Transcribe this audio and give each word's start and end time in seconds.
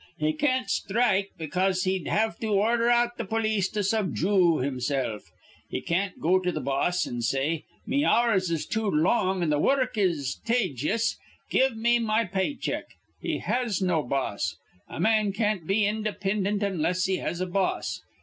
He 0.17 0.33
can't 0.33 0.67
sthrike, 0.67 1.29
because 1.37 1.83
he'd 1.83 2.07
have 2.07 2.39
to 2.39 2.47
ordher 2.55 2.89
out 2.89 3.19
th' 3.19 3.29
polis 3.29 3.69
to 3.69 3.83
subjoo 3.83 4.57
himsilf. 4.57 5.31
He 5.69 5.79
can't 5.81 6.19
go 6.19 6.39
to 6.39 6.51
th' 6.51 6.63
boss, 6.63 7.05
an' 7.05 7.21
say: 7.21 7.65
'Me 7.85 8.03
hours 8.03 8.49
is 8.49 8.65
too 8.65 8.89
long 8.89 9.43
an' 9.43 9.51
th' 9.51 9.61
wurruk 9.61 9.99
is 9.99 10.41
tajious. 10.43 11.17
Give 11.51 11.77
me 11.77 11.99
me 11.99 12.25
pay 12.25 12.55
check.' 12.55 12.87
He 13.21 13.37
has 13.45 13.79
no 13.79 14.01
boss. 14.01 14.55
A 14.89 14.99
man 14.99 15.33
can't 15.33 15.67
be 15.67 15.81
indipindint 15.81 16.61
onless 16.63 17.05
he 17.05 17.17
has 17.17 17.39
a 17.39 17.45
boss. 17.45 18.01